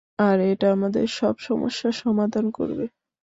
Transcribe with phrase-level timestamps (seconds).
[0.21, 2.85] আর এটা আমাদের সব সমস্যার সমাধান করবে?